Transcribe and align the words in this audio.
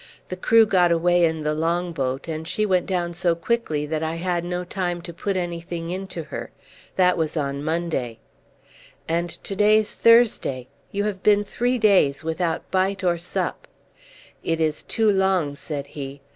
The 0.29 0.35
crew 0.35 0.65
got 0.65 0.91
away 0.91 1.23
in 1.25 1.41
the 1.41 1.53
long 1.53 1.91
boat, 1.91 2.27
and 2.27 2.47
she 2.47 2.65
went 2.65 2.87
down 2.87 3.13
so 3.13 3.35
quickly 3.35 3.85
that 3.85 4.01
I 4.01 4.15
had 4.15 4.43
no 4.43 4.63
time 4.63 4.99
to 5.03 5.13
put 5.13 5.37
anything 5.37 5.91
into 5.91 6.23
her. 6.23 6.49
That 6.95 7.17
was 7.19 7.37
on 7.37 7.63
Monday." 7.63 8.17
"And 9.07 9.29
to 9.29 9.55
day's 9.55 9.93
Thursday. 9.93 10.67
You 10.91 11.03
have 11.03 11.21
been 11.21 11.43
three 11.43 11.77
days 11.77 12.23
without 12.23 12.71
bite 12.71 13.03
or 13.03 13.19
sup." 13.19 13.67
"It 14.43 14.59
is 14.59 14.81
too 14.81 15.11
long," 15.11 15.55
said 15.55 15.85
he. 15.85 16.21